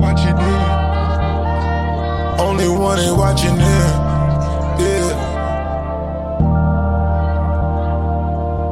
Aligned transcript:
watching 0.00 0.36
it. 0.36 0.86
Only 2.40 2.68
one 2.68 2.98
is 2.98 3.12
watching 3.12 3.56
it. 3.56 3.92
Yeah. 4.80 5.26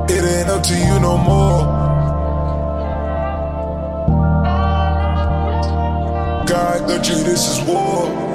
It 0.09 0.25
ain't 0.25 0.49
up 0.49 0.63
to 0.65 0.75
you 0.77 1.01
no 1.01 1.17
more. 1.17 1.65
God, 6.47 6.89
the 6.89 6.97
you, 7.09 7.23
this 7.25 7.49
is 7.49 7.61
war. 7.67 8.34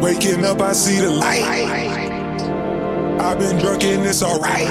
Waking 0.00 0.44
up, 0.46 0.60
I 0.60 0.72
see 0.72 0.98
the 0.98 1.10
light. 1.10 1.44
I've 3.20 3.38
been 3.38 3.58
drunk 3.58 3.84
and 3.84 4.06
it's 4.06 4.22
alright. 4.22 4.66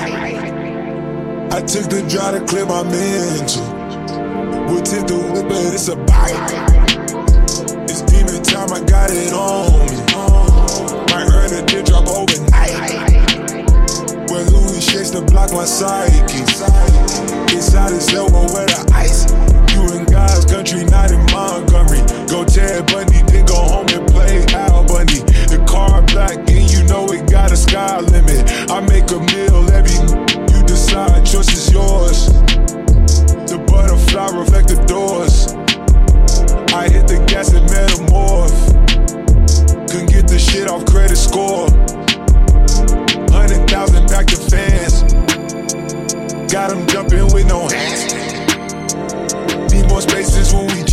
I 1.53 1.61
took 1.61 1.89
the 1.89 2.01
drive 2.09 2.33
to 2.33 2.45
clear 2.45 2.65
my 2.65 2.81
mental. 2.83 3.63
We'll 4.65 4.81
tip 4.81 5.05
the 5.05 5.17
whip, 5.17 5.47
but 5.47 5.73
it's 5.73 5.87
a 5.87 5.95
bite. 5.95 6.33
It's 7.85 8.01
demon 8.09 8.41
time, 8.41 8.73
I 8.73 8.81
got 8.85 9.11
it 9.11 9.31
on 9.31 9.85
me. 9.85 10.01
Might 11.13 11.29
earn 11.29 11.53
a 11.53 11.65
dip 11.65 11.85
drop 11.85 12.07
overnight. 12.07 13.49
When 14.31 14.45
Louis 14.49 14.81
shakes 14.81 15.11
to 15.11 15.21
block 15.21 15.51
my 15.51 15.65
psyche. 15.65 16.41
Inside 17.53 17.91
his 17.91 18.13
elbow 18.13 18.45
where 18.53 18.65
the 18.65 18.91
ice. 18.93 19.29
You 19.73 19.93
in 19.93 20.05
God's 20.05 20.45
country, 20.45 20.85
not 20.85 21.11
in 21.11 21.21
Montgomery. 21.29 22.01
Go 22.29 22.45
Ted 22.45 22.87
Bundy, 22.87 23.18
Got 46.51 46.71
them 46.71 46.87
jumping 46.87 47.31
with 47.31 47.47
no 47.47 47.67
hands. 47.67 48.11
Need 49.71 49.87
more 49.87 50.01
spaces 50.01 50.51
when 50.51 50.65
we 50.65 50.83